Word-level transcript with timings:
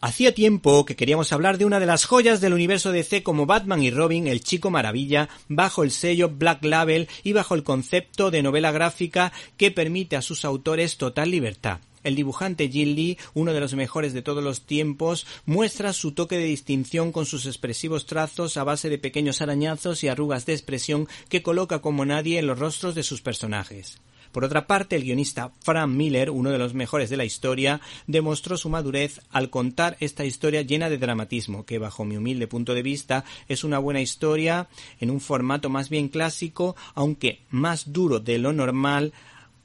Hacía 0.00 0.32
tiempo 0.32 0.84
que 0.84 0.94
queríamos 0.94 1.32
hablar 1.32 1.58
de 1.58 1.64
una 1.64 1.80
de 1.80 1.86
las 1.86 2.04
joyas 2.04 2.40
del 2.40 2.52
universo 2.52 2.92
DC 2.92 3.24
como 3.24 3.46
Batman 3.46 3.82
y 3.82 3.90
Robin, 3.90 4.28
el 4.28 4.42
Chico 4.42 4.70
Maravilla, 4.70 5.28
bajo 5.48 5.82
el 5.82 5.90
sello 5.90 6.28
Black 6.28 6.64
Label 6.64 7.08
y 7.24 7.32
bajo 7.32 7.56
el 7.56 7.64
concepto 7.64 8.30
de 8.30 8.44
novela 8.44 8.70
gráfica 8.70 9.32
que 9.56 9.72
permite 9.72 10.14
a 10.14 10.22
sus 10.22 10.44
autores 10.44 10.98
total 10.98 11.32
libertad. 11.32 11.80
El 12.04 12.14
dibujante 12.14 12.68
Jin 12.68 12.94
Lee, 12.94 13.18
uno 13.34 13.52
de 13.52 13.58
los 13.58 13.74
mejores 13.74 14.12
de 14.12 14.22
todos 14.22 14.44
los 14.44 14.62
tiempos, 14.62 15.26
muestra 15.46 15.92
su 15.92 16.12
toque 16.12 16.38
de 16.38 16.44
distinción 16.44 17.10
con 17.10 17.26
sus 17.26 17.46
expresivos 17.46 18.06
trazos 18.06 18.56
a 18.56 18.62
base 18.62 18.88
de 18.90 18.98
pequeños 18.98 19.42
arañazos 19.42 20.04
y 20.04 20.08
arrugas 20.08 20.46
de 20.46 20.52
expresión 20.52 21.08
que 21.28 21.42
coloca 21.42 21.80
como 21.80 22.04
nadie 22.04 22.38
en 22.38 22.46
los 22.46 22.60
rostros 22.60 22.94
de 22.94 23.02
sus 23.02 23.20
personajes. 23.20 23.98
Por 24.32 24.44
otra 24.44 24.66
parte, 24.66 24.96
el 24.96 25.04
guionista 25.04 25.52
Frank 25.60 25.88
Miller, 25.88 26.30
uno 26.30 26.50
de 26.50 26.58
los 26.58 26.74
mejores 26.74 27.10
de 27.10 27.16
la 27.16 27.24
historia, 27.24 27.80
demostró 28.06 28.56
su 28.56 28.68
madurez 28.68 29.20
al 29.30 29.50
contar 29.50 29.96
esta 30.00 30.24
historia 30.24 30.62
llena 30.62 30.90
de 30.90 30.98
dramatismo, 30.98 31.64
que 31.64 31.78
bajo 31.78 32.04
mi 32.04 32.16
humilde 32.16 32.46
punto 32.46 32.74
de 32.74 32.82
vista 32.82 33.24
es 33.48 33.64
una 33.64 33.78
buena 33.78 34.00
historia 34.00 34.68
en 35.00 35.10
un 35.10 35.20
formato 35.20 35.70
más 35.70 35.88
bien 35.88 36.08
clásico, 36.08 36.76
aunque 36.94 37.40
más 37.50 37.92
duro 37.92 38.20
de 38.20 38.38
lo 38.38 38.52
normal 38.52 39.12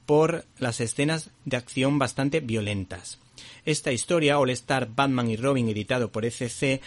por 0.06 0.44
las 0.58 0.80
escenas 0.80 1.30
de 1.44 1.56
acción 1.56 1.98
bastante 1.98 2.40
violentas. 2.40 3.18
Esta 3.64 3.92
historia, 3.92 4.38
All 4.38 4.50
Star 4.50 4.88
Batman 4.94 5.30
y 5.30 5.36
Robin, 5.36 5.68
editado 5.68 6.10
por 6.10 6.24
ECC, 6.24 6.80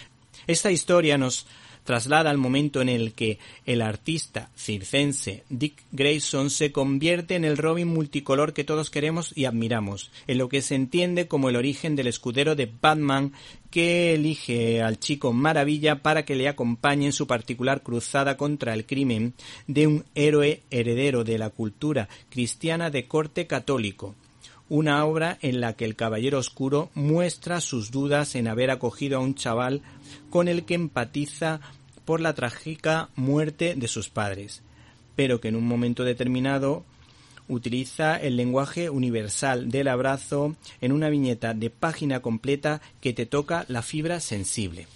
esta 0.45 0.71
historia 0.71 1.17
nos 1.17 1.47
traslada 1.87 2.29
al 2.29 2.37
momento 2.37 2.81
en 2.81 2.89
el 2.89 3.13
que 3.13 3.39
el 3.65 3.81
artista 3.81 4.49
circense 4.57 5.45
Dick 5.47 5.85
Grayson 5.93 6.49
se 6.49 6.73
convierte 6.73 7.35
en 7.35 7.45
el 7.45 7.55
Robin 7.55 7.87
multicolor 7.87 8.51
que 8.51 8.65
todos 8.65 8.89
queremos 8.89 9.31
y 9.37 9.45
admiramos, 9.45 10.11
en 10.27 10.37
lo 10.37 10.49
que 10.49 10.61
se 10.61 10.75
entiende 10.75 11.29
como 11.29 11.47
el 11.47 11.55
origen 11.55 11.95
del 11.95 12.07
escudero 12.07 12.55
de 12.55 12.69
Batman 12.81 13.31
que 13.71 14.13
elige 14.13 14.81
al 14.81 14.99
chico 14.99 15.31
Maravilla 15.31 16.03
para 16.03 16.25
que 16.25 16.35
le 16.35 16.49
acompañe 16.49 17.05
en 17.05 17.13
su 17.13 17.25
particular 17.25 17.81
cruzada 17.81 18.35
contra 18.35 18.73
el 18.73 18.85
crimen 18.85 19.33
de 19.67 19.87
un 19.87 20.03
héroe 20.13 20.63
heredero 20.69 21.23
de 21.23 21.37
la 21.37 21.51
cultura 21.51 22.09
cristiana 22.29 22.89
de 22.89 23.07
corte 23.07 23.47
católico 23.47 24.13
una 24.69 25.05
obra 25.05 25.37
en 25.41 25.61
la 25.61 25.73
que 25.73 25.85
el 25.85 25.95
Caballero 25.95 26.39
Oscuro 26.39 26.89
muestra 26.93 27.61
sus 27.61 27.91
dudas 27.91 28.35
en 28.35 28.47
haber 28.47 28.71
acogido 28.71 29.17
a 29.17 29.21
un 29.21 29.35
chaval 29.35 29.81
con 30.29 30.47
el 30.47 30.65
que 30.65 30.73
empatiza 30.73 31.61
por 32.05 32.21
la 32.21 32.33
trágica 32.33 33.09
muerte 33.15 33.75
de 33.75 33.87
sus 33.87 34.09
padres, 34.09 34.61
pero 35.15 35.39
que 35.39 35.49
en 35.49 35.55
un 35.55 35.67
momento 35.67 36.03
determinado 36.03 36.83
utiliza 37.47 38.17
el 38.17 38.35
lenguaje 38.35 38.89
universal 38.89 39.69
del 39.69 39.87
abrazo 39.87 40.55
en 40.81 40.91
una 40.91 41.09
viñeta 41.09 41.53
de 41.53 41.69
página 41.69 42.21
completa 42.21 42.81
que 43.01 43.13
te 43.13 43.25
toca 43.25 43.65
la 43.67 43.81
fibra 43.81 44.19
sensible. 44.19 44.87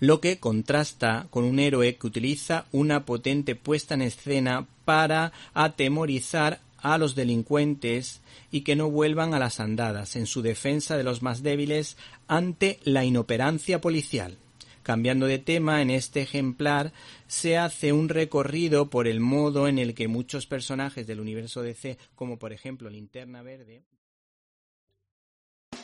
Lo 0.00 0.20
que 0.20 0.38
contrasta 0.38 1.28
con 1.30 1.44
un 1.44 1.58
héroe 1.58 1.96
que 1.96 2.06
utiliza 2.06 2.66
una 2.72 3.04
potente 3.04 3.54
puesta 3.54 3.94
en 3.94 4.02
escena 4.02 4.66
para 4.84 5.32
atemorizar 5.54 6.60
a 6.78 6.98
los 6.98 7.14
delincuentes 7.14 8.20
y 8.50 8.62
que 8.62 8.76
no 8.76 8.90
vuelvan 8.90 9.34
a 9.34 9.38
las 9.38 9.60
andadas 9.60 10.16
en 10.16 10.26
su 10.26 10.42
defensa 10.42 10.96
de 10.96 11.04
los 11.04 11.22
más 11.22 11.42
débiles 11.42 11.96
ante 12.26 12.78
la 12.84 13.04
inoperancia 13.04 13.80
policial. 13.80 14.38
Cambiando 14.82 15.26
de 15.26 15.38
tema, 15.38 15.82
en 15.82 15.90
este 15.90 16.22
ejemplar 16.22 16.92
se 17.26 17.58
hace 17.58 17.92
un 17.92 18.08
recorrido 18.08 18.88
por 18.88 19.06
el 19.06 19.20
modo 19.20 19.68
en 19.68 19.78
el 19.78 19.94
que 19.94 20.08
muchos 20.08 20.46
personajes 20.46 21.06
del 21.06 21.20
universo 21.20 21.60
DC, 21.60 21.98
como 22.14 22.38
por 22.38 22.54
ejemplo 22.54 22.88
Linterna 22.88 23.42
Verde. 23.42 23.82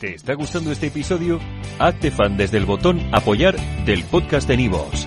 ¿Te 0.01 0.15
está 0.15 0.35
gustando 0.35 0.73
este 0.73 0.87
episodio? 0.87 1.39
Hazte 1.79 2.11
fan 2.11 2.37
desde 2.37 2.57
el 2.57 2.65
botón 2.65 3.01
Apoyar 3.13 3.57
del 3.85 4.05
podcast 4.05 4.49
de 4.49 4.57
Nivos. 4.57 5.07